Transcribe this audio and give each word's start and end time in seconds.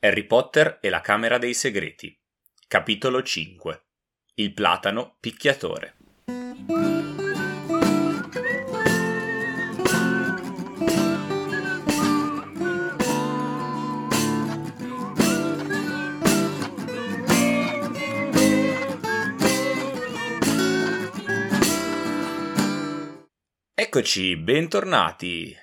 Harry 0.00 0.24
Potter 0.26 0.78
e 0.80 0.90
la 0.90 1.00
Camera 1.00 1.38
dei 1.38 1.54
Segreti. 1.54 2.16
Capitolo 2.68 3.20
5. 3.20 3.82
Il 4.34 4.54
platano 4.54 5.16
picchiatore. 5.18 5.96
Eccoci, 23.74 24.36
bentornati. 24.36 25.56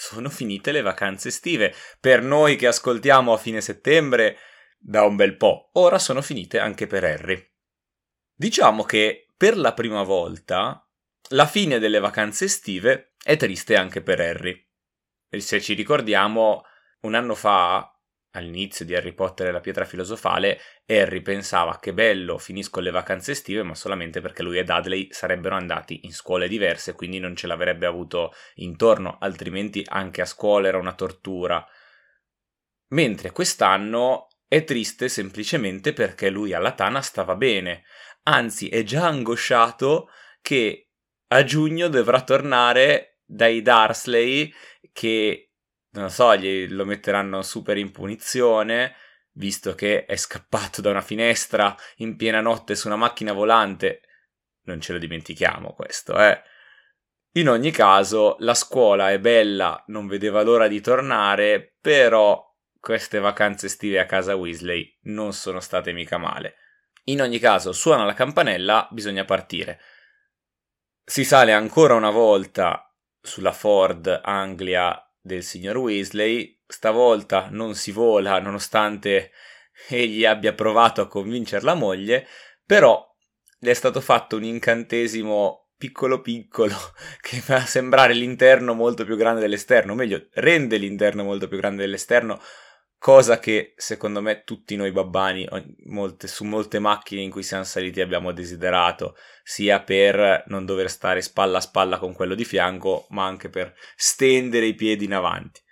Sono 0.00 0.30
finite 0.30 0.70
le 0.70 0.80
vacanze 0.80 1.26
estive. 1.26 1.74
Per 1.98 2.22
noi 2.22 2.54
che 2.54 2.68
ascoltiamo 2.68 3.32
a 3.32 3.36
fine 3.36 3.60
settembre 3.60 4.38
da 4.78 5.02
un 5.02 5.16
bel 5.16 5.36
po', 5.36 5.70
ora 5.72 5.98
sono 5.98 6.22
finite 6.22 6.60
anche 6.60 6.86
per 6.86 7.02
Harry. 7.02 7.44
Diciamo 8.32 8.84
che 8.84 9.26
per 9.36 9.56
la 9.56 9.74
prima 9.74 10.04
volta 10.04 10.88
la 11.30 11.46
fine 11.46 11.80
delle 11.80 11.98
vacanze 11.98 12.44
estive 12.44 13.14
è 13.20 13.36
triste 13.36 13.74
anche 13.74 14.00
per 14.00 14.20
Harry. 14.20 14.64
E 15.28 15.40
se 15.40 15.60
ci 15.60 15.74
ricordiamo, 15.74 16.62
un 17.00 17.14
anno 17.16 17.34
fa 17.34 17.97
all'inizio 18.32 18.84
di 18.84 18.94
Harry 18.94 19.12
Potter 19.12 19.48
e 19.48 19.52
la 19.52 19.60
pietra 19.60 19.84
filosofale, 19.84 20.60
Harry 20.86 21.22
pensava 21.22 21.78
che 21.78 21.92
bello, 21.92 22.38
finisco 22.38 22.80
le 22.80 22.90
vacanze 22.90 23.32
estive, 23.32 23.62
ma 23.62 23.74
solamente 23.74 24.20
perché 24.20 24.42
lui 24.42 24.58
e 24.58 24.64
Dudley 24.64 25.08
sarebbero 25.10 25.54
andati 25.54 26.00
in 26.04 26.12
scuole 26.12 26.48
diverse, 26.48 26.94
quindi 26.94 27.18
non 27.18 27.34
ce 27.36 27.46
l'avrebbe 27.46 27.86
avuto 27.86 28.32
intorno, 28.56 29.16
altrimenti 29.20 29.84
anche 29.86 30.20
a 30.20 30.26
scuola 30.26 30.68
era 30.68 30.78
una 30.78 30.94
tortura. 30.94 31.66
Mentre 32.88 33.32
quest'anno 33.32 34.28
è 34.46 34.64
triste 34.64 35.08
semplicemente 35.08 35.92
perché 35.92 36.30
lui 36.30 36.52
alla 36.52 36.72
Tana 36.72 37.02
stava 37.02 37.34
bene, 37.34 37.84
anzi 38.24 38.68
è 38.68 38.82
già 38.82 39.06
angosciato 39.06 40.08
che 40.40 40.88
a 41.28 41.44
giugno 41.44 41.88
dovrà 41.88 42.22
tornare 42.22 43.18
dai 43.24 43.60
Darsley 43.60 44.50
che 44.92 45.47
non 45.90 46.10
so, 46.10 46.36
gli, 46.36 46.68
lo 46.68 46.84
metteranno 46.84 47.42
super 47.42 47.76
in 47.78 47.90
punizione, 47.90 48.94
visto 49.32 49.74
che 49.74 50.04
è 50.04 50.16
scappato 50.16 50.80
da 50.80 50.90
una 50.90 51.00
finestra 51.00 51.74
in 51.96 52.16
piena 52.16 52.40
notte 52.40 52.74
su 52.74 52.86
una 52.86 52.96
macchina 52.96 53.32
volante. 53.32 54.02
Non 54.64 54.80
ce 54.80 54.92
lo 54.92 54.98
dimentichiamo 54.98 55.72
questo, 55.72 56.18
eh. 56.18 56.42
In 57.32 57.48
ogni 57.48 57.70
caso, 57.70 58.36
la 58.40 58.54
scuola 58.54 59.10
è 59.10 59.20
bella, 59.20 59.82
non 59.88 60.06
vedeva 60.06 60.42
l'ora 60.42 60.66
di 60.66 60.80
tornare, 60.80 61.76
però 61.80 62.44
queste 62.80 63.18
vacanze 63.18 63.66
estive 63.66 63.98
a 63.98 64.06
casa 64.06 64.34
Weasley 64.34 64.98
non 65.02 65.32
sono 65.32 65.60
state 65.60 65.92
mica 65.92 66.18
male. 66.18 66.56
In 67.04 67.20
ogni 67.22 67.38
caso, 67.38 67.72
suona 67.72 68.04
la 68.04 68.14
campanella, 68.14 68.88
bisogna 68.90 69.24
partire. 69.24 69.80
Si 71.04 71.24
sale 71.24 71.52
ancora 71.52 71.94
una 71.94 72.10
volta 72.10 72.94
sulla 73.20 73.52
Ford 73.52 74.20
Anglia 74.22 75.07
del 75.20 75.42
signor 75.42 75.76
Weasley, 75.76 76.60
stavolta 76.66 77.48
non 77.50 77.74
si 77.74 77.92
vola 77.92 78.38
nonostante 78.40 79.32
egli 79.88 80.24
abbia 80.24 80.52
provato 80.54 81.00
a 81.00 81.08
convincere 81.08 81.64
la 81.64 81.74
moglie, 81.74 82.26
però 82.64 83.04
le 83.60 83.70
è 83.70 83.74
stato 83.74 84.00
fatto 84.00 84.36
un 84.36 84.44
incantesimo 84.44 85.68
piccolo 85.78 86.20
piccolo 86.20 86.74
che 87.22 87.38
fa 87.38 87.60
sembrare 87.60 88.12
l'interno 88.12 88.74
molto 88.74 89.04
più 89.04 89.16
grande 89.16 89.40
dell'esterno, 89.40 89.92
o 89.92 89.94
meglio, 89.94 90.26
rende 90.32 90.76
l'interno 90.76 91.22
molto 91.22 91.48
più 91.48 91.56
grande 91.56 91.82
dell'esterno, 91.82 92.40
cosa 92.98 93.38
che 93.38 93.74
secondo 93.76 94.20
me 94.20 94.42
tutti 94.44 94.74
noi 94.76 94.90
babbani 94.90 95.48
molte, 95.86 96.26
su 96.26 96.44
molte 96.44 96.78
macchine 96.78 97.22
in 97.22 97.30
cui 97.30 97.42
siamo 97.42 97.64
saliti 97.64 98.00
abbiamo 98.00 98.32
desiderato, 98.32 99.16
sia 99.42 99.80
per 99.80 100.44
non 100.48 100.66
dover 100.66 100.90
stare 100.90 101.22
spalla 101.22 101.58
a 101.58 101.62
spalla 101.62 101.98
con 101.98 102.12
quello 102.12 102.34
di 102.34 102.44
fianco, 102.44 103.06
ma 103.10 103.24
anche 103.24 103.48
per 103.48 103.74
stendere 103.96 104.66
i 104.66 104.74
piedi 104.74 105.04
in 105.04 105.14
avanti. 105.14 105.62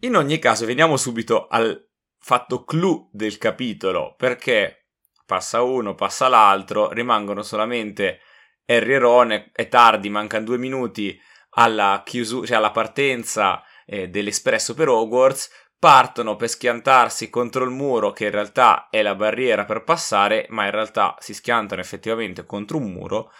In 0.00 0.16
ogni 0.16 0.38
caso, 0.38 0.66
veniamo 0.66 0.96
subito 0.96 1.46
al 1.46 1.88
fatto 2.18 2.64
clou 2.64 3.08
del 3.12 3.38
capitolo, 3.38 4.14
perché 4.16 4.88
passa 5.26 5.62
uno, 5.62 5.94
passa 5.94 6.28
l'altro, 6.28 6.90
rimangono 6.90 7.42
solamente 7.42 8.20
Harry 8.66 8.94
e 8.94 8.98
Ron, 8.98 9.50
è 9.52 9.68
tardi, 9.68 10.08
mancano 10.08 10.44
due 10.44 10.58
minuti 10.58 11.18
alla, 11.50 12.02
chiusura, 12.04 12.46
cioè 12.46 12.56
alla 12.56 12.70
partenza 12.70 13.62
eh, 13.86 14.08
dell'espresso 14.08 14.74
per 14.74 14.88
Hogwarts, 14.88 15.50
partono 15.82 16.36
per 16.36 16.48
schiantarsi 16.48 17.28
contro 17.28 17.64
il 17.64 17.70
muro 17.70 18.12
che 18.12 18.26
in 18.26 18.30
realtà 18.30 18.86
è 18.88 19.02
la 19.02 19.16
barriera 19.16 19.64
per 19.64 19.82
passare, 19.82 20.46
ma 20.50 20.64
in 20.66 20.70
realtà 20.70 21.16
si 21.18 21.34
schiantano 21.34 21.80
effettivamente 21.80 22.46
contro 22.46 22.76
un 22.76 22.92
muro, 22.92 23.32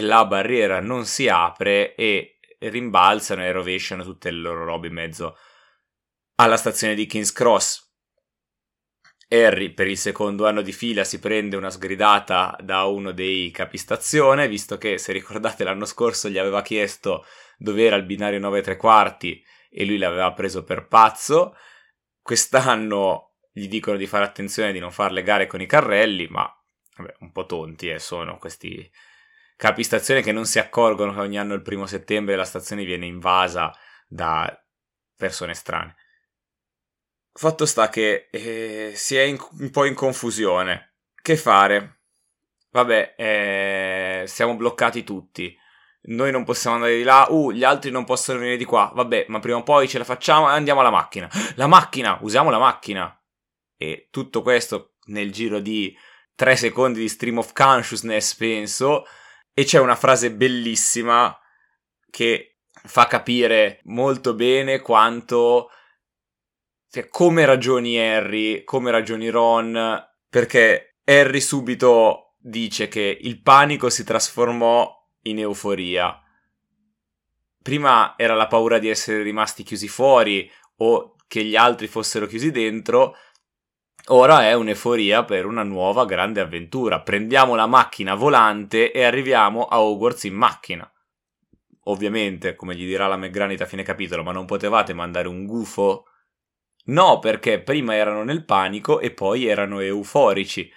la 0.00 0.24
barriera 0.24 0.80
non 0.80 1.06
si 1.06 1.28
apre 1.28 1.94
e 1.94 2.40
rimbalzano 2.58 3.44
e 3.44 3.52
rovesciano 3.52 4.02
tutte 4.02 4.32
le 4.32 4.40
loro 4.40 4.64
robe 4.64 4.88
in 4.88 4.92
mezzo 4.92 5.36
alla 6.34 6.56
stazione 6.56 6.96
di 6.96 7.06
King's 7.06 7.30
Cross. 7.30 7.92
Harry 9.28 9.72
per 9.72 9.86
il 9.86 9.96
secondo 9.96 10.48
anno 10.48 10.62
di 10.62 10.72
fila 10.72 11.04
si 11.04 11.20
prende 11.20 11.54
una 11.54 11.70
sgridata 11.70 12.58
da 12.60 12.86
uno 12.86 13.12
dei 13.12 13.52
capistazione, 13.52 14.48
visto 14.48 14.78
che 14.78 14.98
se 14.98 15.12
ricordate 15.12 15.62
l'anno 15.62 15.84
scorso 15.84 16.28
gli 16.28 16.38
aveva 16.38 16.60
chiesto 16.60 17.24
dove 17.56 17.84
era 17.84 17.94
il 17.94 18.04
binario 18.04 18.40
9 18.40 18.62
3 18.62 18.76
quarti 18.76 19.40
e 19.70 19.84
lui 19.84 19.98
l'aveva 19.98 20.32
preso 20.32 20.64
per 20.64 20.88
pazzo 20.88 21.54
Quest'anno 22.24 23.34
gli 23.52 23.68
dicono 23.68 23.98
di 23.98 24.06
fare 24.06 24.24
attenzione 24.24 24.72
di 24.72 24.78
non 24.78 24.90
fare 24.90 25.12
le 25.12 25.22
gare 25.22 25.46
con 25.46 25.60
i 25.60 25.66
carrelli, 25.66 26.26
ma 26.28 26.50
vabbè, 26.96 27.16
un 27.18 27.32
po' 27.32 27.44
tonti 27.44 27.90
eh, 27.90 27.98
sono 27.98 28.38
questi 28.38 28.90
capistazione 29.56 30.22
che 30.22 30.32
non 30.32 30.46
si 30.46 30.58
accorgono 30.58 31.12
che 31.12 31.20
ogni 31.20 31.38
anno 31.38 31.52
il 31.52 31.60
primo 31.60 31.84
settembre 31.84 32.34
la 32.34 32.46
stazione 32.46 32.86
viene 32.86 33.04
invasa 33.04 33.70
da 34.08 34.58
persone 35.14 35.52
strane. 35.52 35.96
Fatto 37.30 37.66
sta 37.66 37.90
che 37.90 38.28
eh, 38.30 38.92
si 38.94 39.16
è 39.16 39.22
in, 39.22 39.36
un 39.58 39.70
po' 39.70 39.84
in 39.84 39.94
confusione. 39.94 40.94
Che 41.20 41.36
fare? 41.36 42.04
Vabbè, 42.70 43.16
eh, 43.18 44.24
siamo 44.26 44.56
bloccati 44.56 45.04
tutti 45.04 45.54
noi 46.06 46.30
non 46.30 46.44
possiamo 46.44 46.76
andare 46.76 46.96
di 46.96 47.02
là, 47.02 47.26
uh, 47.28 47.52
gli 47.52 47.64
altri 47.64 47.90
non 47.90 48.04
possono 48.04 48.38
venire 48.38 48.56
di 48.56 48.64
qua, 48.64 48.90
vabbè, 48.94 49.26
ma 49.28 49.38
prima 49.38 49.58
o 49.58 49.62
poi 49.62 49.88
ce 49.88 49.98
la 49.98 50.04
facciamo 50.04 50.48
e 50.48 50.52
andiamo 50.52 50.80
alla 50.80 50.90
macchina. 50.90 51.28
La 51.56 51.66
macchina, 51.66 52.18
usiamo 52.20 52.50
la 52.50 52.58
macchina. 52.58 53.18
E 53.76 54.08
tutto 54.10 54.42
questo 54.42 54.94
nel 55.06 55.32
giro 55.32 55.60
di 55.60 55.96
3 56.34 56.56
secondi 56.56 57.00
di 57.00 57.08
stream 57.08 57.38
of 57.38 57.52
consciousness, 57.52 58.34
penso, 58.34 59.04
e 59.52 59.64
c'è 59.64 59.78
una 59.78 59.96
frase 59.96 60.32
bellissima 60.32 61.36
che 62.10 62.58
fa 62.86 63.06
capire 63.06 63.80
molto 63.84 64.34
bene 64.34 64.80
quanto 64.80 65.70
cioè, 66.90 67.08
come 67.08 67.44
ragioni 67.44 67.98
Harry, 67.98 68.62
come 68.62 68.90
ragioni 68.90 69.28
Ron, 69.28 70.00
perché 70.28 70.98
Harry 71.04 71.40
subito 71.40 72.34
dice 72.38 72.86
che 72.88 73.18
il 73.20 73.42
panico 73.42 73.90
si 73.90 74.04
trasformò 74.04 75.03
in 75.24 75.38
euforia. 75.38 76.20
Prima 77.62 78.14
era 78.16 78.34
la 78.34 78.46
paura 78.46 78.78
di 78.78 78.88
essere 78.88 79.22
rimasti 79.22 79.62
chiusi 79.62 79.88
fuori 79.88 80.50
o 80.76 81.16
che 81.26 81.44
gli 81.44 81.56
altri 81.56 81.86
fossero 81.86 82.26
chiusi 82.26 82.50
dentro, 82.50 83.16
ora 84.08 84.42
è 84.42 84.52
un'euforia 84.52 85.24
per 85.24 85.46
una 85.46 85.62
nuova 85.62 86.04
grande 86.04 86.40
avventura. 86.40 87.00
Prendiamo 87.00 87.54
la 87.54 87.66
macchina 87.66 88.14
volante 88.14 88.92
e 88.92 89.02
arriviamo 89.02 89.64
a 89.64 89.80
Hogwarts 89.80 90.24
in 90.24 90.34
macchina. 90.34 90.88
Ovviamente, 91.86 92.54
come 92.54 92.74
gli 92.76 92.86
dirà 92.86 93.06
la 93.06 93.16
McGranit 93.16 93.60
a 93.60 93.66
fine 93.66 93.82
capitolo, 93.82 94.22
ma 94.22 94.32
non 94.32 94.46
potevate 94.46 94.92
mandare 94.94 95.28
un 95.28 95.44
gufo? 95.44 96.06
No, 96.86 97.18
perché 97.18 97.62
prima 97.62 97.94
erano 97.94 98.24
nel 98.24 98.44
panico 98.44 99.00
e 99.00 99.10
poi 99.12 99.46
erano 99.46 99.80
euforici. 99.80 100.70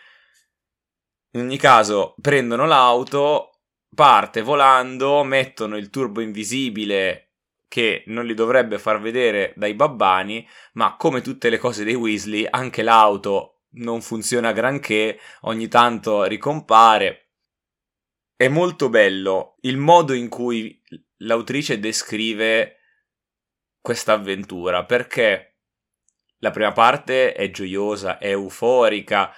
In 1.31 1.41
ogni 1.41 1.57
caso, 1.57 2.15
prendono 2.21 2.65
l'auto, 2.65 3.56
parte 3.97 4.43
volando, 4.43 5.23
mettono 5.23 5.75
il 5.75 5.89
turbo 5.89 6.21
invisibile 6.21 7.31
che 7.67 8.03
non 8.05 8.27
li 8.27 8.35
dovrebbe 8.35 8.77
far 8.77 9.01
vedere 9.01 9.53
dai 9.55 9.73
babbani, 9.73 10.47
ma 10.73 10.95
come 10.97 11.21
tutte 11.21 11.49
le 11.49 11.57
cose 11.57 11.83
dei 11.83 11.95
Weasley, 11.95 12.45
anche 12.47 12.83
l'auto 12.83 13.63
non 13.71 14.01
funziona 14.01 14.51
granché, 14.51 15.19
ogni 15.41 15.67
tanto 15.67 16.25
ricompare. 16.25 17.31
È 18.35 18.47
molto 18.47 18.89
bello 18.89 19.55
il 19.61 19.77
modo 19.77 20.13
in 20.13 20.29
cui 20.29 20.79
l'autrice 21.21 21.79
descrive 21.79 22.75
questa 23.81 24.13
avventura, 24.13 24.85
perché 24.85 25.57
la 26.37 26.51
prima 26.51 26.71
parte 26.71 27.33
è 27.33 27.49
gioiosa, 27.49 28.19
è 28.19 28.27
euforica, 28.27 29.33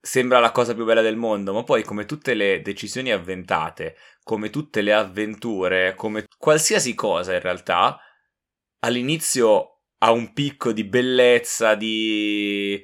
sembra 0.00 0.38
la 0.40 0.52
cosa 0.52 0.74
più 0.74 0.84
bella 0.84 1.02
del 1.02 1.16
mondo, 1.16 1.52
ma 1.52 1.62
poi 1.62 1.82
come 1.84 2.06
tutte 2.06 2.34
le 2.34 2.62
decisioni 2.62 3.12
avventate, 3.12 3.96
come 4.22 4.50
tutte 4.50 4.80
le 4.80 4.92
avventure, 4.92 5.94
come 5.94 6.26
qualsiasi 6.38 6.94
cosa 6.94 7.34
in 7.34 7.40
realtà, 7.40 7.98
all'inizio 8.80 9.80
a 10.02 10.12
un 10.12 10.32
picco 10.32 10.72
di 10.72 10.84
bellezza, 10.84 11.74
di 11.74 12.82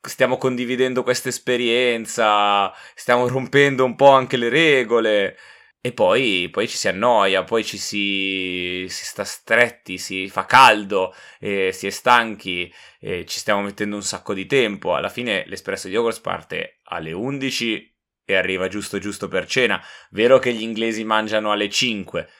stiamo 0.00 0.38
condividendo 0.38 1.02
questa 1.02 1.28
esperienza, 1.28 2.72
stiamo 2.94 3.28
rompendo 3.28 3.84
un 3.84 3.96
po' 3.96 4.10
anche 4.10 4.36
le 4.36 4.48
regole. 4.48 5.36
E 5.86 5.92
poi, 5.92 6.48
poi 6.50 6.66
ci 6.66 6.78
si 6.78 6.88
annoia, 6.88 7.44
poi 7.44 7.62
ci 7.62 7.76
si, 7.76 8.86
si 8.88 9.04
sta 9.04 9.22
stretti, 9.22 9.98
si 9.98 10.30
fa 10.30 10.46
caldo, 10.46 11.14
eh, 11.38 11.72
si 11.72 11.86
è 11.86 11.90
stanchi, 11.90 12.72
eh, 13.00 13.26
ci 13.26 13.38
stiamo 13.38 13.60
mettendo 13.60 13.94
un 13.94 14.02
sacco 14.02 14.32
di 14.32 14.46
tempo. 14.46 14.94
Alla 14.94 15.10
fine 15.10 15.44
l'espresso 15.46 15.88
di 15.88 15.94
Hogwarts 15.94 16.20
parte 16.20 16.80
alle 16.84 17.12
11 17.12 17.98
e 18.24 18.34
arriva 18.34 18.66
giusto 18.68 18.98
giusto 18.98 19.28
per 19.28 19.46
cena. 19.46 19.78
Vero 20.12 20.38
che 20.38 20.54
gli 20.54 20.62
inglesi 20.62 21.04
mangiano 21.04 21.52
alle 21.52 21.68
5, 21.68 22.30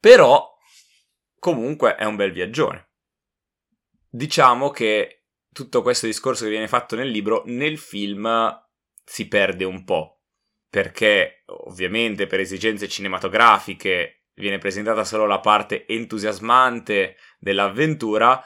però 0.00 0.50
comunque 1.38 1.94
è 1.94 2.04
un 2.04 2.16
bel 2.16 2.32
viaggione. 2.32 2.92
Diciamo 4.08 4.70
che 4.70 5.26
tutto 5.52 5.82
questo 5.82 6.06
discorso 6.06 6.44
che 6.44 6.50
viene 6.50 6.68
fatto 6.68 6.96
nel 6.96 7.10
libro, 7.10 7.42
nel 7.44 7.76
film 7.76 8.50
si 9.04 9.28
perde 9.28 9.64
un 9.64 9.84
po' 9.84 10.17
perché 10.70 11.44
ovviamente 11.46 12.26
per 12.26 12.40
esigenze 12.40 12.88
cinematografiche 12.88 14.24
viene 14.34 14.58
presentata 14.58 15.04
solo 15.04 15.26
la 15.26 15.40
parte 15.40 15.86
entusiasmante 15.86 17.16
dell'avventura, 17.38 18.42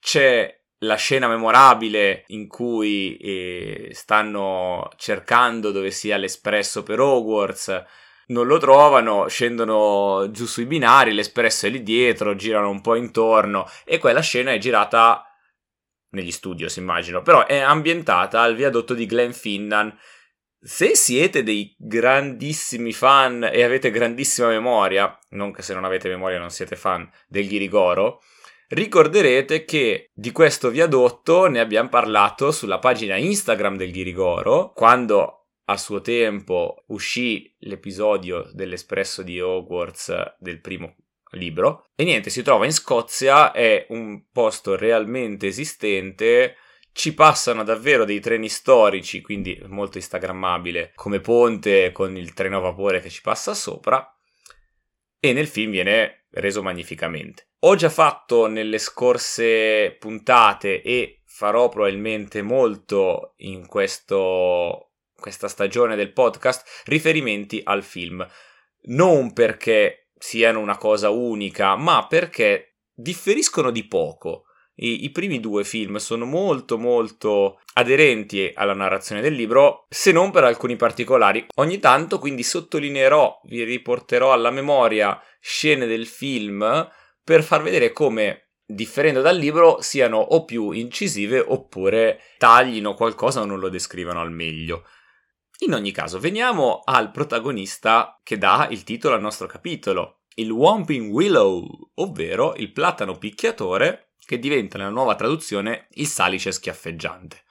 c'è 0.00 0.62
la 0.78 0.96
scena 0.96 1.28
memorabile 1.28 2.24
in 2.28 2.46
cui 2.46 3.16
eh, 3.16 3.90
stanno 3.92 4.90
cercando 4.96 5.70
dove 5.70 5.90
sia 5.90 6.16
l'espresso 6.16 6.82
per 6.82 7.00
Hogwarts, 7.00 7.84
non 8.26 8.46
lo 8.46 8.58
trovano, 8.58 9.28
scendono 9.28 10.30
giù 10.30 10.46
sui 10.46 10.66
binari, 10.66 11.12
l'espresso 11.12 11.66
è 11.66 11.70
lì 11.70 11.82
dietro, 11.82 12.36
girano 12.36 12.70
un 12.70 12.80
po' 12.80 12.94
intorno 12.94 13.68
e 13.84 13.98
quella 13.98 14.20
scena 14.20 14.52
è 14.52 14.58
girata 14.58 15.24
negli 16.10 16.30
studios, 16.30 16.76
immagino, 16.76 17.22
però 17.22 17.44
è 17.44 17.58
ambientata 17.58 18.40
al 18.40 18.54
viadotto 18.54 18.94
di 18.94 19.06
Glenfinnan 19.06 19.94
se 20.64 20.96
siete 20.96 21.42
dei 21.42 21.74
grandissimi 21.78 22.94
fan 22.94 23.48
e 23.52 23.62
avete 23.62 23.90
grandissima 23.90 24.48
memoria, 24.48 25.16
non 25.30 25.52
che 25.52 25.60
se 25.60 25.74
non 25.74 25.84
avete 25.84 26.08
memoria 26.08 26.38
non 26.38 26.48
siete 26.48 26.74
fan 26.74 27.06
del 27.28 27.46
Ghirigoro, 27.46 28.22
ricorderete 28.68 29.66
che 29.66 30.10
di 30.14 30.32
questo 30.32 30.70
viadotto 30.70 31.48
ne 31.48 31.60
abbiamo 31.60 31.90
parlato 31.90 32.50
sulla 32.50 32.78
pagina 32.78 33.16
Instagram 33.16 33.76
del 33.76 33.92
Ghirigoro, 33.92 34.72
quando 34.72 35.48
a 35.66 35.76
suo 35.76 36.00
tempo 36.00 36.84
uscì 36.88 37.54
l'episodio 37.60 38.48
dell'Espresso 38.54 39.22
di 39.22 39.38
Hogwarts 39.40 40.36
del 40.38 40.62
primo 40.62 40.96
libro. 41.32 41.88
E 41.94 42.04
niente, 42.04 42.30
si 42.30 42.42
trova 42.42 42.64
in 42.64 42.72
Scozia, 42.72 43.52
è 43.52 43.84
un 43.90 44.30
posto 44.32 44.76
realmente 44.76 45.46
esistente 45.46 46.56
ci 46.94 47.12
passano 47.12 47.64
davvero 47.64 48.04
dei 48.04 48.20
treni 48.20 48.48
storici, 48.48 49.20
quindi 49.20 49.60
molto 49.66 49.98
instagrammabile, 49.98 50.92
come 50.94 51.18
ponte 51.18 51.90
con 51.90 52.16
il 52.16 52.32
treno 52.34 52.58
a 52.58 52.60
vapore 52.60 53.00
che 53.00 53.10
ci 53.10 53.20
passa 53.20 53.52
sopra, 53.52 54.16
e 55.18 55.32
nel 55.32 55.48
film 55.48 55.72
viene 55.72 56.26
reso 56.30 56.62
magnificamente. 56.62 57.48
Ho 57.60 57.74
già 57.74 57.90
fatto 57.90 58.46
nelle 58.46 58.78
scorse 58.78 59.96
puntate 59.98 60.82
e 60.82 61.22
farò 61.24 61.68
probabilmente 61.68 62.42
molto 62.42 63.34
in 63.38 63.66
questo, 63.66 64.92
questa 65.16 65.48
stagione 65.48 65.96
del 65.96 66.12
podcast 66.12 66.84
riferimenti 66.84 67.60
al 67.64 67.82
film, 67.82 68.24
non 68.82 69.32
perché 69.32 70.10
siano 70.16 70.60
una 70.60 70.76
cosa 70.76 71.10
unica, 71.10 71.74
ma 71.74 72.06
perché 72.06 72.76
differiscono 72.92 73.72
di 73.72 73.84
poco 73.84 74.44
i, 74.76 75.04
I, 75.04 75.10
primi 75.10 75.38
due 75.38 75.64
film 75.64 75.96
sono 75.96 76.24
molto 76.24 76.78
molto 76.78 77.60
aderenti 77.74 78.50
alla 78.54 78.74
narrazione 78.74 79.20
del 79.20 79.34
libro, 79.34 79.86
se 79.88 80.10
non 80.10 80.30
per 80.30 80.44
alcuni 80.44 80.76
particolari. 80.76 81.46
Ogni 81.56 81.78
tanto 81.78 82.18
quindi 82.18 82.42
sottolineerò, 82.42 83.40
vi 83.44 83.62
riporterò 83.62 84.32
alla 84.32 84.50
memoria 84.50 85.20
scene 85.40 85.86
del 85.86 86.06
film 86.06 86.88
per 87.22 87.42
far 87.42 87.62
vedere 87.62 87.92
come 87.92 88.48
differendo 88.66 89.20
dal 89.20 89.36
libro 89.36 89.80
siano 89.80 90.16
o 90.16 90.44
più 90.44 90.70
incisive 90.70 91.38
oppure 91.38 92.20
taglino 92.38 92.94
qualcosa 92.94 93.42
o 93.42 93.44
non 93.44 93.60
lo 93.60 93.68
descrivano 93.68 94.20
al 94.20 94.32
meglio. 94.32 94.84
In 95.60 95.72
ogni 95.72 95.92
caso, 95.92 96.18
veniamo 96.18 96.80
al 96.84 97.12
protagonista 97.12 98.18
che 98.24 98.38
dà 98.38 98.66
il 98.70 98.82
titolo 98.82 99.14
al 99.14 99.20
nostro 99.20 99.46
capitolo, 99.46 100.22
il 100.36 100.50
Whomping 100.50 101.12
Willow, 101.12 101.64
ovvero 101.94 102.54
il 102.56 102.72
platano 102.72 103.16
picchiatore 103.16 104.13
che 104.24 104.38
diventa 104.38 104.78
nella 104.78 104.90
nuova 104.90 105.14
traduzione 105.14 105.88
il 105.92 106.06
salice 106.06 106.52
schiaffeggiante. 106.52 107.44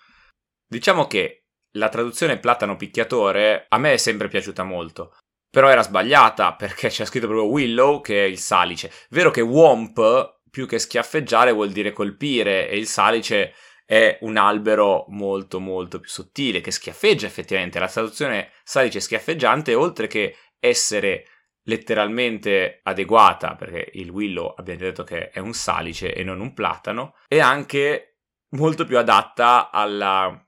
Diciamo 0.68 1.08
che 1.08 1.44
la 1.76 1.90
traduzione 1.90 2.40
platano 2.40 2.76
picchiatore 2.76 3.66
a 3.70 3.78
me 3.78 3.94
è 3.94 3.98
sempre 3.98 4.28
piaciuta 4.28 4.64
molto, 4.64 5.16
però 5.50 5.70
era 5.70 5.84
sbagliata 5.84 6.54
perché 6.54 6.90
c'è 6.90 7.06
scritto 7.06 7.28
proprio 7.28 7.50
Willow 7.50 8.02
che 8.02 8.26
è 8.26 8.28
il 8.28 8.38
salice. 8.38 8.92
Vero 9.10 9.32
che 9.32 9.42
Womp 9.42 10.42
più 10.50 10.68
che 10.68 10.80
schiaffeggiare 10.80 11.52
vuol 11.52 11.72
dire 11.72 11.92
colpire 11.92 12.70
e 12.70 12.78
il 12.78 12.88
salice 12.88 13.54
è 13.86 14.18
un 14.22 14.38
albero 14.38 15.06
molto 15.10 15.60
molto 15.60 16.00
più 16.00 16.10
sottile 16.10 16.62
che 16.62 16.72
schiaffeggia 16.72 17.28
effettivamente. 17.28 17.80
La 17.80 17.88
traduzione 17.88 18.52
salice 18.64 19.00
schiaffeggiante 19.00 19.76
oltre 19.76 20.08
che 20.08 20.36
essere 20.60 21.28
letteralmente 21.64 22.80
adeguata, 22.84 23.56
perché 23.56 23.92
il 23.94 24.10
willow 24.10 24.54
abbiamo 24.56 24.80
detto 24.80 25.04
che 25.04 25.30
è 25.30 25.40
un 25.40 25.54
salice 25.54 26.14
e 26.14 26.24
non 26.24 26.40
un 26.40 26.54
platano, 26.54 27.16
e 27.28 27.40
anche 27.40 28.20
molto 28.50 28.86
più 28.86 28.98
adatta 28.98 29.72
alla, 29.72 30.48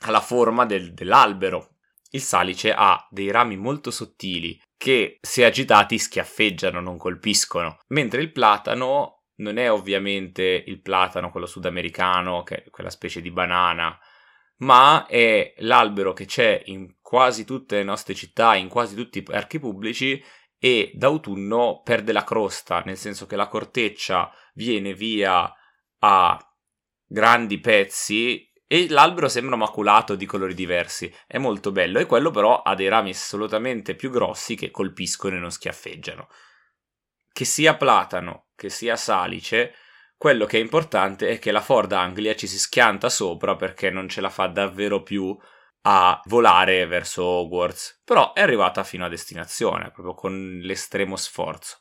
alla 0.00 0.20
forma 0.20 0.66
del, 0.66 0.92
dell'albero. 0.92 1.76
Il 2.10 2.22
salice 2.22 2.72
ha 2.72 3.06
dei 3.10 3.30
rami 3.30 3.56
molto 3.56 3.90
sottili 3.90 4.60
che 4.76 5.18
se 5.20 5.44
agitati 5.44 5.98
schiaffeggiano, 5.98 6.80
non 6.80 6.96
colpiscono, 6.96 7.78
mentre 7.88 8.20
il 8.20 8.32
platano 8.32 9.24
non 9.36 9.56
è 9.56 9.70
ovviamente 9.70 10.64
il 10.66 10.80
platano, 10.80 11.30
quello 11.30 11.46
sudamericano, 11.46 12.42
che 12.42 12.64
è 12.64 12.70
quella 12.70 12.90
specie 12.90 13.20
di 13.20 13.30
banana, 13.30 13.98
ma 14.58 15.06
è 15.06 15.54
l'albero 15.58 16.12
che 16.12 16.26
c'è 16.26 16.62
in 16.66 16.96
quasi 17.00 17.44
tutte 17.44 17.76
le 17.76 17.82
nostre 17.82 18.14
città, 18.14 18.54
in 18.54 18.68
quasi 18.68 18.94
tutti 18.94 19.18
i 19.18 19.22
parchi 19.22 19.58
pubblici 19.58 20.22
e 20.62 20.92
d'autunno 20.94 21.80
perde 21.82 22.12
la 22.12 22.22
crosta, 22.22 22.82
nel 22.84 22.98
senso 22.98 23.24
che 23.24 23.34
la 23.34 23.48
corteccia 23.48 24.30
viene 24.52 24.92
via 24.92 25.50
a 26.00 26.54
grandi 27.06 27.58
pezzi 27.58 28.46
e 28.66 28.88
l'albero 28.90 29.28
sembra 29.28 29.56
maculato 29.56 30.14
di 30.14 30.26
colori 30.26 30.52
diversi. 30.52 31.12
È 31.26 31.38
molto 31.38 31.72
bello 31.72 31.98
e 31.98 32.04
quello 32.04 32.30
però 32.30 32.60
ha 32.60 32.74
dei 32.74 32.88
rami 32.88 33.10
assolutamente 33.10 33.96
più 33.96 34.10
grossi 34.10 34.54
che 34.54 34.70
colpiscono 34.70 35.34
e 35.34 35.38
non 35.38 35.50
schiaffeggiano. 35.50 36.28
Che 37.32 37.44
sia 37.46 37.74
platano, 37.74 38.50
che 38.54 38.68
sia 38.68 38.96
salice, 38.96 39.74
quello 40.16 40.44
che 40.44 40.58
è 40.58 40.60
importante 40.60 41.30
è 41.30 41.38
che 41.38 41.52
la 41.52 41.62
Ford 41.62 41.90
Anglia 41.92 42.36
ci 42.36 42.46
si 42.46 42.58
schianta 42.58 43.08
sopra 43.08 43.56
perché 43.56 43.88
non 43.88 44.10
ce 44.10 44.20
la 44.20 44.28
fa 44.28 44.46
davvero 44.46 45.02
più 45.02 45.34
a 45.82 46.20
volare 46.26 46.86
verso 46.86 47.24
Hogwarts, 47.24 48.02
però 48.04 48.32
è 48.32 48.42
arrivata 48.42 48.84
fino 48.84 49.04
a 49.04 49.08
destinazione, 49.08 49.90
proprio 49.90 50.14
con 50.14 50.58
l'estremo 50.62 51.16
sforzo. 51.16 51.78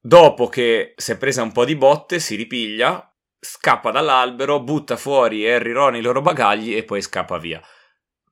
Dopo 0.00 0.48
che 0.48 0.94
si 0.96 1.12
è 1.12 1.16
presa 1.16 1.42
un 1.42 1.52
po' 1.52 1.64
di 1.64 1.76
botte, 1.76 2.18
si 2.18 2.34
ripiglia, 2.34 3.12
scappa 3.38 3.90
dall'albero, 3.90 4.60
butta 4.60 4.96
fuori 4.96 5.48
Harry 5.48 5.72
Ron 5.72 5.96
i 5.96 6.00
loro 6.00 6.20
bagagli 6.20 6.74
e 6.74 6.84
poi 6.84 7.02
scappa 7.02 7.38
via. 7.38 7.60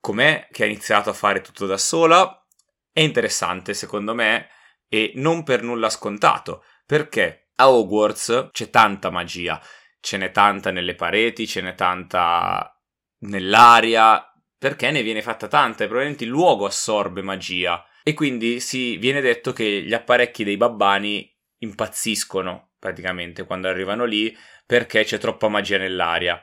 Com'è 0.01 0.49
che 0.51 0.63
ha 0.63 0.67
iniziato 0.67 1.11
a 1.11 1.15
fare 1.15 1.41
tutto 1.41 1.67
da 1.67 1.77
sola? 1.77 2.45
È 2.93 3.01
interessante 3.01 3.75
secondo 3.75 4.15
me 4.15 4.49
e 4.89 5.13
non 5.17 5.45
per 5.45 5.63
nulla 5.63 5.91
scontato, 5.91 6.65
perché 6.87 7.51
a 7.57 7.71
Hogwarts 7.71 8.49
c'è 8.51 8.71
tanta 8.71 9.11
magia, 9.11 9.61
ce 10.01 10.17
n'è 10.17 10.31
tanta 10.31 10.71
nelle 10.71 10.95
pareti, 10.95 11.47
ce 11.47 11.61
n'è 11.61 11.75
tanta 11.75 12.75
nell'aria, 13.21 14.30
perché 14.61 14.91
ne 14.91 15.03
viene 15.03 15.23
fatta 15.23 15.49
tanta 15.49 15.85
e 15.85 15.87
probabilmente 15.87 16.25
il 16.25 16.31
luogo 16.31 16.67
assorbe 16.67 17.23
magia. 17.23 17.83
E 18.03 18.13
quindi 18.13 18.61
si 18.61 18.99
viene 18.99 19.23
detto 19.23 19.55
che 19.55 19.81
gli 19.81 19.95
apparecchi 19.95 20.45
dei 20.45 20.59
babbani 20.59 21.35
impazziscono 21.61 22.73
praticamente 22.79 23.47
quando 23.47 23.69
arrivano 23.69 24.05
lì 24.05 24.37
perché 24.67 25.05
c'è 25.05 25.17
troppa 25.17 25.49
magia 25.49 25.79
nell'aria. 25.79 26.39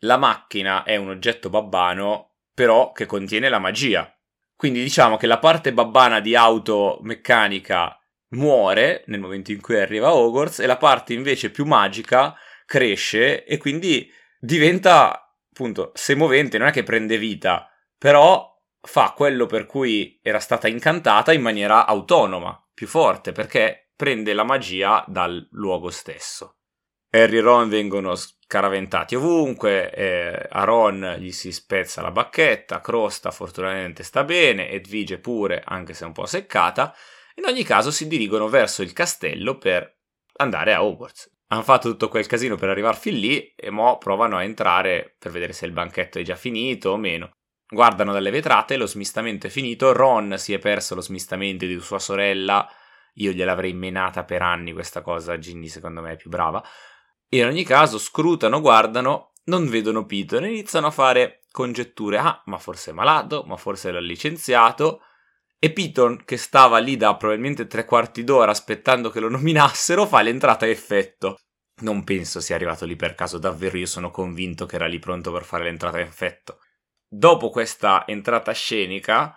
La 0.00 0.16
macchina 0.16 0.82
è 0.82 0.96
un 0.96 1.10
oggetto 1.10 1.48
babbano, 1.48 2.38
però 2.52 2.90
che 2.90 3.06
contiene 3.06 3.48
la 3.48 3.60
magia. 3.60 4.12
Quindi 4.56 4.82
diciamo 4.82 5.16
che 5.16 5.28
la 5.28 5.38
parte 5.38 5.72
babbana 5.72 6.18
di 6.18 6.34
auto 6.34 6.98
meccanica 7.02 7.96
muore 8.30 9.04
nel 9.06 9.20
momento 9.20 9.52
in 9.52 9.60
cui 9.60 9.78
arriva 9.78 10.12
Hogwarts 10.12 10.58
e 10.58 10.66
la 10.66 10.76
parte 10.76 11.12
invece 11.14 11.50
più 11.50 11.64
magica 11.66 12.34
cresce 12.66 13.44
e 13.44 13.58
quindi 13.58 14.10
diventa 14.40 15.27
appunto, 15.58 15.90
se 15.94 16.14
movente 16.14 16.56
non 16.56 16.68
è 16.68 16.70
che 16.70 16.84
prende 16.84 17.18
vita, 17.18 17.68
però 17.98 18.56
fa 18.80 19.12
quello 19.16 19.46
per 19.46 19.66
cui 19.66 20.20
era 20.22 20.38
stata 20.38 20.68
incantata 20.68 21.32
in 21.32 21.42
maniera 21.42 21.84
autonoma, 21.84 22.64
più 22.72 22.86
forte, 22.86 23.32
perché 23.32 23.90
prende 23.96 24.34
la 24.34 24.44
magia 24.44 25.04
dal 25.08 25.48
luogo 25.50 25.90
stesso. 25.90 26.58
Harry 27.10 27.38
e 27.38 27.40
Ron 27.40 27.68
vengono 27.68 28.14
scaraventati 28.14 29.16
ovunque, 29.16 29.90
eh, 29.92 30.46
a 30.48 30.62
Ron 30.62 31.16
gli 31.18 31.32
si 31.32 31.50
spezza 31.50 32.02
la 32.02 32.12
bacchetta, 32.12 32.80
Crosta 32.80 33.32
fortunatamente 33.32 34.04
sta 34.04 34.22
bene, 34.22 34.70
Edvige 34.70 35.18
pure, 35.18 35.62
anche 35.64 35.92
se 35.92 36.04
un 36.04 36.12
po' 36.12 36.26
seccata. 36.26 36.94
In 37.34 37.44
ogni 37.46 37.64
caso 37.64 37.90
si 37.90 38.06
dirigono 38.06 38.48
verso 38.48 38.82
il 38.82 38.92
castello 38.92 39.58
per 39.58 39.98
andare 40.36 40.72
a 40.72 40.84
Hogwarts. 40.84 41.37
Hanno 41.48 41.62
fatto 41.62 41.88
tutto 41.90 42.08
quel 42.08 42.26
casino 42.26 42.56
per 42.56 42.68
arrivare 42.68 42.96
fin 42.96 43.18
lì 43.18 43.52
e 43.54 43.70
mo 43.70 43.98
provano 43.98 44.36
a 44.36 44.42
entrare 44.42 45.16
per 45.18 45.32
vedere 45.32 45.52
se 45.52 45.66
il 45.66 45.72
banchetto 45.72 46.18
è 46.18 46.22
già 46.22 46.36
finito 46.36 46.90
o 46.90 46.96
meno. 46.96 47.30
Guardano 47.66 48.12
dalle 48.12 48.30
vetrate, 48.30 48.76
lo 48.76 48.86
smistamento 48.86 49.46
è 49.46 49.50
finito, 49.50 49.92
Ron 49.92 50.34
si 50.38 50.52
è 50.52 50.58
perso 50.58 50.94
lo 50.94 51.00
smistamento 51.00 51.66
di 51.66 51.78
sua 51.80 51.98
sorella, 51.98 52.66
io 53.14 53.32
gliel'avrei 53.32 53.72
menata 53.72 54.24
per 54.24 54.42
anni 54.42 54.72
questa 54.72 55.02
cosa, 55.02 55.38
Ginny 55.38 55.68
secondo 55.68 56.00
me 56.00 56.12
è 56.12 56.16
più 56.16 56.30
brava. 56.30 56.62
In 57.30 57.44
ogni 57.44 57.64
caso 57.64 57.98
scrutano, 57.98 58.60
guardano, 58.60 59.32
non 59.44 59.68
vedono 59.68 60.06
Peter 60.06 60.42
e 60.42 60.48
iniziano 60.48 60.86
a 60.86 60.90
fare 60.90 61.42
congetture. 61.50 62.18
Ah, 62.18 62.42
ma 62.46 62.58
forse 62.58 62.90
è 62.90 62.94
malato, 62.94 63.44
ma 63.46 63.56
forse 63.56 63.90
l'ha 63.90 64.00
licenziato. 64.00 65.02
E 65.58 65.72
Piton, 65.72 66.24
che 66.24 66.36
stava 66.36 66.78
lì 66.78 66.96
da 66.96 67.16
probabilmente 67.16 67.66
tre 67.66 67.84
quarti 67.84 68.24
d'ora 68.24 68.50
aspettando 68.50 69.10
che 69.10 69.20
lo 69.20 69.28
nominassero, 69.28 70.06
fa 70.06 70.22
l'entrata 70.22 70.64
a 70.64 70.68
effetto. 70.68 71.36
Non 71.80 72.04
penso 72.04 72.40
sia 72.40 72.54
arrivato 72.54 72.84
lì 72.84 72.96
per 72.96 73.14
caso, 73.14 73.38
davvero 73.38 73.76
io 73.76 73.86
sono 73.86 74.10
convinto 74.10 74.66
che 74.66 74.76
era 74.76 74.86
lì 74.86 74.98
pronto 74.98 75.32
per 75.32 75.44
fare 75.44 75.64
l'entrata 75.64 75.96
a 75.96 76.00
effetto. 76.00 76.60
Dopo 77.08 77.50
questa 77.50 78.04
entrata 78.06 78.52
scenica, 78.52 79.36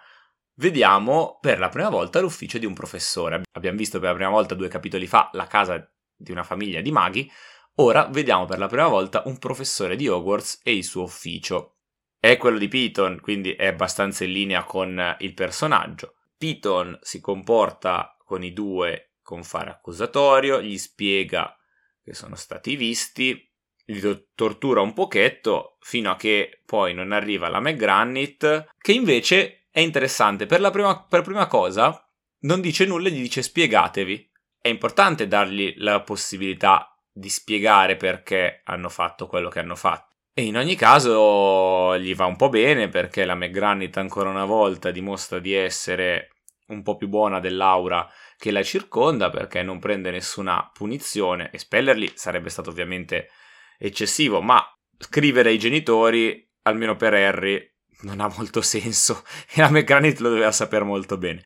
vediamo 0.56 1.38
per 1.40 1.60
la 1.60 1.70
prima 1.70 1.90
volta 1.90 2.20
l'ufficio 2.20 2.58
di 2.58 2.66
un 2.66 2.74
professore. 2.74 3.44
Abbiamo 3.54 3.78
visto 3.78 4.00
per 4.00 4.10
la 4.10 4.16
prima 4.16 4.32
volta 4.32 4.56
due 4.56 4.68
capitoli 4.68 5.08
fa 5.08 5.30
la 5.34 5.48
casa 5.48 5.92
di 6.16 6.32
una 6.32 6.44
famiglia 6.44 6.82
di 6.82 6.92
maghi, 6.92 7.32
Ora 7.76 8.06
vediamo 8.06 8.46
per 8.46 8.60
la 8.60 8.68
prima 8.68 8.88
volta 8.88 9.24
un 9.26 9.38
professore 9.38 9.96
di 9.96 10.08
Hogwarts 10.08 10.60
e 10.64 10.76
il 10.76 10.84
suo 10.84 11.04
ufficio. 11.04 11.78
È 12.24 12.38
quello 12.38 12.60
di 12.60 12.68
Piton, 12.68 13.20
quindi 13.20 13.54
è 13.54 13.66
abbastanza 13.66 14.26
in 14.26 14.32
linea 14.32 14.64
con 14.64 15.16
il 15.22 15.34
personaggio. 15.34 16.18
Piton 16.38 17.00
si 17.02 17.20
comporta 17.20 18.16
con 18.24 18.44
i 18.44 18.54
due 18.54 19.14
con 19.24 19.44
fare 19.44 19.72
accusatorio, 19.72 20.62
gli 20.62 20.78
spiega 20.78 21.58
che 22.04 22.14
sono 22.14 22.36
stati 22.36 22.76
visti, 22.76 23.52
li 23.86 24.28
tortura 24.36 24.82
un 24.82 24.94
pochetto 24.94 25.78
fino 25.80 26.12
a 26.12 26.16
che 26.16 26.62
poi 26.64 26.94
non 26.94 27.12
arriva 27.12 27.50
la 27.50 27.60
McGranit, 27.60 28.68
che 28.78 28.92
invece 28.92 29.64
è 29.72 29.80
interessante. 29.80 30.46
Per 30.46 30.70
prima, 30.70 31.04
per 31.04 31.24
prima 31.24 31.48
cosa 31.48 32.08
non 32.42 32.62
dice 32.62 32.86
nulla 32.86 33.08
e 33.08 33.14
gli 33.14 33.22
dice 33.22 33.42
spiegatevi. 33.42 34.30
È 34.62 34.68
importante 34.68 35.28
dargli 35.28 35.74
la 35.78 36.02
possibilità 36.02 36.96
di 37.12 37.30
spiegare 37.30 37.96
perché 37.96 38.62
hanno 38.66 38.90
fatto 38.90 39.26
quello 39.26 39.50
che 39.50 39.58
hanno 39.58 39.76
fatto. 39.76 40.11
E 40.34 40.44
in 40.44 40.56
ogni 40.56 40.76
caso 40.76 41.98
gli 42.00 42.16
va 42.16 42.26
un 42.26 42.38
po' 42.38 42.48
bene 42.48 42.88
perché 42.88 43.26
la 43.26 43.36
McGranit 43.36 43.98
ancora 43.98 44.30
una 44.30 44.46
volta 44.46 44.90
dimostra 44.90 45.40
di 45.40 45.54
essere 45.54 46.30
un 46.68 46.84
po' 46.84 46.96
più 46.96 47.10
buona 47.10 47.42
dell'aura 47.42 48.10
che 48.38 48.52
la 48.52 48.64
circonda 48.64 49.30
perché 49.30 49.62
non 49.62 49.80
prende 49.80 50.10
nessuna 50.10 50.70
punizione. 50.74 51.52
Espellerli 51.52 52.14
sarebbe 52.16 52.50
stato 52.50 52.70
ovviamente 52.70 53.30
eccessivo, 53.78 54.42
ma 54.42 54.64
scrivere 54.98 55.50
ai 55.50 55.60
genitori, 55.60 56.50
almeno 56.64 56.96
per 56.96 57.14
Harry, 57.14 57.70
non 58.04 58.22
ha 58.22 58.34
molto 58.38 58.62
senso 58.62 59.24
e 59.54 59.60
la 59.60 59.70
McGranit 59.70 60.20
lo 60.20 60.30
doveva 60.30 60.52
sapere 60.54 60.86
molto 60.86 61.18
bene. 61.18 61.44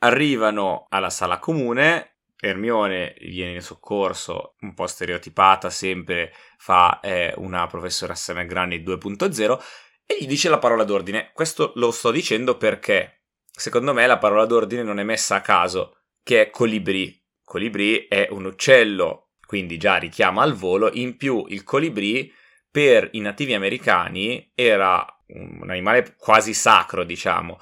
Arrivano 0.00 0.86
alla 0.88 1.10
sala 1.10 1.38
comune 1.38 2.17
Ermione 2.40 3.16
viene 3.20 3.54
in 3.54 3.60
soccorso, 3.60 4.54
un 4.60 4.74
po' 4.74 4.86
stereotipata, 4.86 5.70
sempre 5.70 6.32
fa 6.56 7.00
eh, 7.00 7.34
una 7.36 7.66
professoressa 7.66 8.32
McGranny 8.32 8.82
2.0 8.82 9.58
e 10.06 10.16
gli 10.20 10.26
dice 10.26 10.48
la 10.48 10.58
parola 10.58 10.84
d'ordine. 10.84 11.30
Questo 11.32 11.72
lo 11.74 11.90
sto 11.90 12.10
dicendo 12.10 12.56
perché 12.56 13.24
secondo 13.50 13.92
me 13.92 14.06
la 14.06 14.18
parola 14.18 14.46
d'ordine 14.46 14.82
non 14.82 15.00
è 15.00 15.02
messa 15.02 15.36
a 15.36 15.40
caso, 15.40 16.02
che 16.22 16.42
è 16.42 16.50
colibrì. 16.50 17.20
Colibrì 17.42 18.06
è 18.06 18.28
un 18.30 18.44
uccello, 18.44 19.30
quindi 19.44 19.76
già 19.76 19.96
richiama 19.96 20.42
al 20.42 20.54
volo, 20.54 20.90
in 20.92 21.16
più 21.16 21.44
il 21.48 21.64
colibrì 21.64 22.32
per 22.70 23.08
i 23.12 23.20
nativi 23.20 23.54
americani 23.54 24.52
era 24.54 25.04
un 25.28 25.68
animale 25.68 26.14
quasi 26.16 26.54
sacro, 26.54 27.02
diciamo 27.02 27.58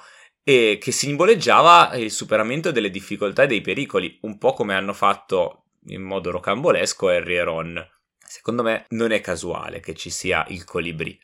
e 0.49 0.77
che 0.79 0.93
simboleggiava 0.93 1.97
il 1.97 2.09
superamento 2.09 2.71
delle 2.71 2.89
difficoltà 2.89 3.43
e 3.43 3.47
dei 3.47 3.59
pericoli, 3.59 4.17
un 4.21 4.37
po' 4.37 4.53
come 4.53 4.75
hanno 4.75 4.93
fatto 4.93 5.65
in 5.87 6.01
modo 6.01 6.31
rocambolesco 6.31 7.09
Harry 7.09 7.35
e 7.35 7.43
Ron. 7.43 7.89
Secondo 8.17 8.63
me 8.63 8.85
non 8.91 9.11
è 9.11 9.19
casuale 9.19 9.81
che 9.81 9.93
ci 9.93 10.09
sia 10.09 10.45
il 10.47 10.63
colibrì. 10.63 11.19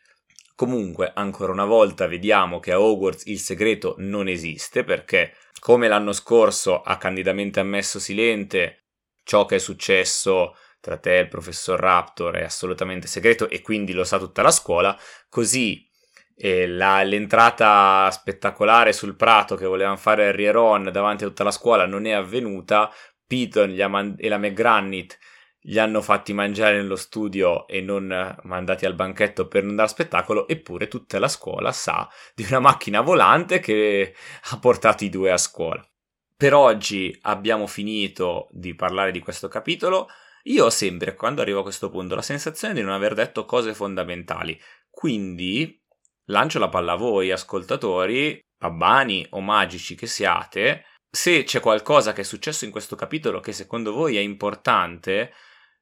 Comunque, 0.54 1.10
ancora 1.14 1.52
una 1.52 1.64
volta 1.64 2.06
vediamo 2.06 2.60
che 2.60 2.72
a 2.72 2.78
Hogwarts 2.78 3.24
il 3.24 3.38
segreto 3.38 3.94
non 3.96 4.28
esiste 4.28 4.84
perché, 4.84 5.32
come 5.58 5.88
l'anno 5.88 6.12
scorso 6.12 6.82
ha 6.82 6.98
candidamente 6.98 7.60
ammesso 7.60 7.98
Silente, 7.98 8.88
ciò 9.22 9.46
che 9.46 9.54
è 9.54 9.58
successo 9.58 10.54
tra 10.80 10.98
te 10.98 11.16
e 11.16 11.22
il 11.22 11.28
professor 11.28 11.80
Raptor 11.80 12.34
è 12.34 12.42
assolutamente 12.42 13.06
segreto 13.06 13.48
e 13.48 13.62
quindi 13.62 13.94
lo 13.94 14.04
sa 14.04 14.18
tutta 14.18 14.42
la 14.42 14.50
scuola, 14.50 14.94
così 15.30 15.90
la, 16.36 17.02
l'entrata 17.02 18.10
spettacolare 18.10 18.92
sul 18.92 19.16
prato 19.16 19.54
che 19.54 19.66
volevano 19.66 19.96
fare 19.96 20.28
Harry 20.28 20.46
e 20.46 20.50
Ron 20.50 20.90
davanti 20.92 21.24
a 21.24 21.28
tutta 21.28 21.44
la 21.44 21.50
scuola 21.50 21.86
non 21.86 22.06
è 22.06 22.12
avvenuta. 22.12 22.90
Piton 23.26 23.70
e 24.18 24.28
la 24.28 24.38
McGranit 24.38 25.18
li 25.66 25.78
hanno 25.78 26.02
fatti 26.02 26.32
mangiare 26.32 26.76
nello 26.76 26.96
studio 26.96 27.66
e 27.66 27.80
non 27.80 28.36
mandati 28.42 28.84
al 28.84 28.94
banchetto 28.94 29.48
per 29.48 29.64
non 29.64 29.76
dare 29.76 29.88
spettacolo, 29.88 30.46
eppure 30.46 30.88
tutta 30.88 31.18
la 31.18 31.28
scuola 31.28 31.72
sa 31.72 32.08
di 32.34 32.44
una 32.44 32.60
macchina 32.60 33.00
volante 33.00 33.60
che 33.60 34.14
ha 34.50 34.58
portato 34.58 35.04
i 35.04 35.08
due 35.08 35.30
a 35.30 35.38
scuola. 35.38 35.82
Per 36.36 36.52
oggi 36.52 37.16
abbiamo 37.22 37.66
finito 37.66 38.48
di 38.50 38.74
parlare 38.74 39.10
di 39.10 39.20
questo 39.20 39.48
capitolo. 39.48 40.08
Io 40.44 40.66
ho 40.66 40.70
sempre, 40.70 41.14
quando 41.14 41.40
arrivo 41.40 41.60
a 41.60 41.62
questo 41.62 41.88
punto, 41.88 42.14
la 42.14 42.22
sensazione 42.22 42.74
di 42.74 42.82
non 42.82 42.92
aver 42.92 43.14
detto 43.14 43.46
cose 43.46 43.72
fondamentali. 43.72 44.60
Quindi 44.90 45.82
lancio 46.26 46.58
la 46.58 46.68
palla 46.68 46.92
a 46.92 46.96
voi, 46.96 47.30
ascoltatori, 47.30 48.40
babbani 48.56 49.26
o 49.30 49.40
magici 49.40 49.94
che 49.94 50.06
siate. 50.06 50.84
Se 51.10 51.44
c'è 51.44 51.60
qualcosa 51.60 52.12
che 52.12 52.22
è 52.22 52.24
successo 52.24 52.64
in 52.64 52.70
questo 52.70 52.96
capitolo 52.96 53.40
che 53.40 53.52
secondo 53.52 53.92
voi 53.92 54.16
è 54.16 54.20
importante, 54.20 55.32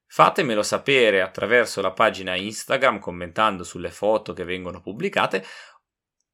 fatemelo 0.06 0.62
sapere 0.62 1.22
attraverso 1.22 1.80
la 1.80 1.92
pagina 1.92 2.34
Instagram 2.34 2.98
commentando 2.98 3.64
sulle 3.64 3.90
foto 3.90 4.32
che 4.32 4.44
vengono 4.44 4.82
pubblicate 4.82 5.44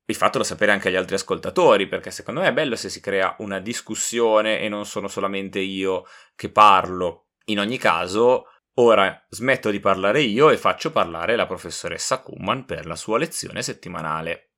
e 0.04 0.14
fatelo 0.14 0.42
sapere 0.42 0.72
anche 0.72 0.88
agli 0.88 0.96
altri 0.96 1.14
ascoltatori 1.16 1.86
perché 1.86 2.10
secondo 2.10 2.40
me 2.40 2.48
è 2.48 2.52
bello 2.52 2.76
se 2.76 2.88
si 2.88 2.98
crea 3.00 3.36
una 3.40 3.60
discussione 3.60 4.58
e 4.60 4.68
non 4.68 4.86
sono 4.86 5.06
solamente 5.06 5.60
io 5.60 6.06
che 6.34 6.50
parlo. 6.50 7.26
In 7.48 7.60
ogni 7.60 7.78
caso, 7.78 8.46
Ora 8.80 9.26
smetto 9.28 9.70
di 9.70 9.80
parlare 9.80 10.23
io 10.23 10.50
e 10.50 10.56
faccio 10.56 10.92
parlare 10.92 11.35
la 11.35 11.47
professoressa 11.47 12.23
Kuman 12.23 12.64
per 12.64 12.87
la 12.87 12.94
sua 12.94 13.18
lezione 13.18 13.61
settimanale. 13.61 14.52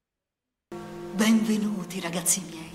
Benvenuti 1.12 2.00
ragazzi 2.00 2.42
miei. 2.42 2.70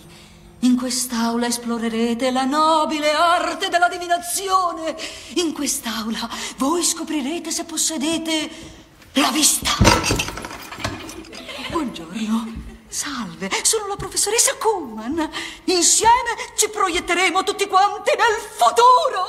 In 0.62 0.75
quest'aula 0.75 1.46
esplorerete 1.46 2.32
la 2.32 2.46
nobile 2.46 3.12
arte 3.12 3.70
della 3.70 3.88
divinazione. 3.88 4.98
In 5.36 5.54
quest'aula 5.54 6.28
voi 6.58 6.82
scoprirete 6.82 7.52
se 7.52 7.64
possedete 7.66 8.50
la 9.14 9.30
vista. 9.30 9.70
Buongiorno. 11.70 12.64
Salve, 12.88 13.52
sono 13.62 13.86
la 13.86 13.96
professoressa 13.96 14.56
Kuman. 14.56 15.30
Insieme 15.66 16.54
ci 16.58 16.70
proietteremo 16.70 17.44
tutti 17.44 17.68
quanti 17.68 18.14
nel 18.18 18.40
futuro 18.58 19.25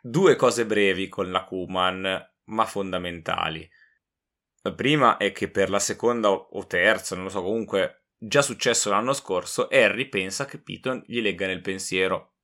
due 0.00 0.36
cose 0.36 0.66
brevi 0.66 1.08
con 1.08 1.30
la 1.30 1.44
Kuman, 1.44 2.32
ma 2.44 2.64
fondamentali. 2.64 3.68
La 4.62 4.72
prima 4.72 5.16
è 5.16 5.32
che 5.32 5.48
per 5.50 5.70
la 5.70 5.78
seconda 5.78 6.30
o 6.30 6.66
terza, 6.66 7.14
non 7.14 7.24
lo 7.24 7.30
so, 7.30 7.42
comunque 7.42 8.06
già 8.16 8.42
successo 8.42 8.90
l'anno 8.90 9.12
scorso, 9.12 9.68
Harry 9.68 10.08
pensa 10.08 10.44
che 10.44 10.58
Piton 10.58 11.02
gli 11.06 11.20
legga 11.20 11.46
nel 11.46 11.60
pensiero. 11.60 12.34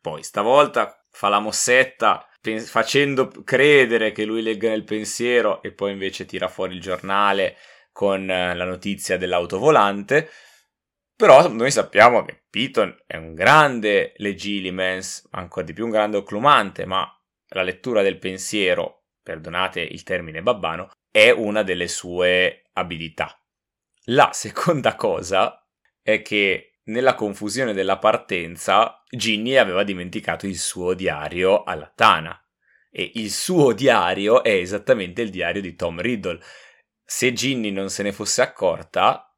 Poi 0.00 0.22
stavolta 0.22 1.04
fa 1.10 1.28
la 1.28 1.40
mossetta 1.40 2.26
pens- 2.40 2.70
facendo 2.70 3.28
credere 3.44 4.12
che 4.12 4.24
lui 4.24 4.42
legga 4.42 4.70
nel 4.70 4.84
pensiero 4.84 5.62
e 5.62 5.72
poi 5.72 5.92
invece 5.92 6.24
tira 6.24 6.48
fuori 6.48 6.74
il 6.74 6.80
giornale 6.80 7.56
con 7.92 8.24
la 8.26 8.64
notizia 8.64 9.18
dell'autovolante. 9.18 10.30
Però 11.20 11.48
noi 11.48 11.70
sappiamo 11.70 12.24
che 12.24 12.44
Piton 12.48 13.02
è 13.06 13.18
un 13.18 13.34
grande 13.34 14.14
legilimens, 14.16 15.28
ancora 15.32 15.66
di 15.66 15.74
più 15.74 15.84
un 15.84 15.90
grande 15.90 16.16
occlumante, 16.16 16.86
ma 16.86 17.06
la 17.48 17.62
lettura 17.62 18.00
del 18.00 18.16
pensiero, 18.16 19.02
perdonate 19.22 19.82
il 19.82 20.02
termine 20.02 20.40
babbano, 20.40 20.90
è 21.10 21.28
una 21.28 21.62
delle 21.62 21.88
sue 21.88 22.62
abilità. 22.72 23.38
La 24.04 24.30
seconda 24.32 24.94
cosa 24.94 25.62
è 26.00 26.22
che 26.22 26.78
nella 26.84 27.14
confusione 27.14 27.74
della 27.74 27.98
partenza 27.98 29.04
Ginny 29.06 29.56
aveva 29.56 29.84
dimenticato 29.84 30.46
il 30.46 30.58
suo 30.58 30.94
diario 30.94 31.64
alla 31.64 31.92
Tana 31.94 32.42
e 32.90 33.10
il 33.16 33.30
suo 33.30 33.74
diario 33.74 34.42
è 34.42 34.52
esattamente 34.52 35.20
il 35.20 35.28
diario 35.28 35.60
di 35.60 35.74
Tom 35.74 36.00
Riddle. 36.00 36.40
Se 37.04 37.34
Ginny 37.34 37.70
non 37.70 37.90
se 37.90 38.04
ne 38.04 38.12
fosse 38.12 38.40
accorta, 38.40 39.29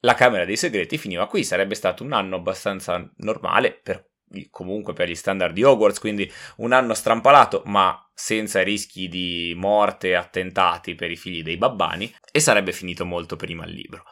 la 0.00 0.14
Camera 0.14 0.44
dei 0.44 0.56
Segreti 0.56 0.98
finiva 0.98 1.26
qui, 1.26 1.44
sarebbe 1.44 1.74
stato 1.74 2.04
un 2.04 2.12
anno 2.12 2.36
abbastanza 2.36 3.10
normale 3.16 3.72
per 3.72 4.10
comunque 4.50 4.92
per 4.92 5.08
gli 5.08 5.14
standard 5.14 5.54
di 5.54 5.62
Hogwarts, 5.62 5.98
quindi 5.98 6.30
un 6.56 6.72
anno 6.72 6.94
strampalato, 6.94 7.62
ma 7.66 7.98
senza 8.12 8.62
rischi 8.62 9.08
di 9.08 9.54
morte 9.56 10.08
e 10.08 10.14
attentati 10.14 10.94
per 10.94 11.10
i 11.10 11.16
figli 11.16 11.42
dei 11.42 11.56
babbani, 11.56 12.12
e 12.32 12.40
sarebbe 12.40 12.72
finito 12.72 13.04
molto 13.04 13.36
prima 13.36 13.64
il 13.64 13.72
libro. 13.72 14.02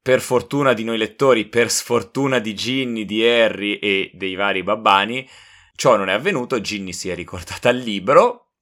Per 0.00 0.20
fortuna 0.20 0.72
di 0.72 0.84
noi 0.84 0.98
lettori, 0.98 1.46
per 1.46 1.70
sfortuna 1.70 2.38
di 2.38 2.54
Ginny, 2.54 3.04
di 3.04 3.24
Harry 3.24 3.74
e 3.76 4.10
dei 4.14 4.34
vari 4.34 4.62
babbani, 4.62 5.28
ciò 5.76 5.96
non 5.96 6.08
è 6.08 6.12
avvenuto, 6.12 6.60
Ginny 6.60 6.92
si 6.92 7.08
è 7.08 7.14
ricordata 7.14 7.68
il 7.68 7.78
libro 7.78 8.52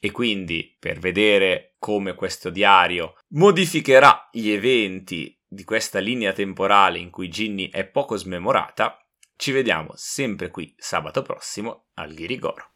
e 0.00 0.10
quindi 0.12 0.76
per 0.78 0.98
vedere 0.98 1.74
come 1.78 2.14
questo 2.14 2.50
diario 2.50 3.16
modificherà 3.30 4.28
gli 4.32 4.50
eventi 4.50 5.39
di 5.52 5.64
questa 5.64 5.98
linea 5.98 6.32
temporale 6.32 6.98
in 7.00 7.10
cui 7.10 7.28
Ginny 7.28 7.70
è 7.70 7.84
poco 7.84 8.16
smemorata, 8.16 9.04
ci 9.34 9.50
vediamo 9.50 9.90
sempre 9.94 10.48
qui 10.48 10.72
sabato 10.76 11.22
prossimo 11.22 11.86
al 11.94 12.14
Ghirigoro. 12.14 12.70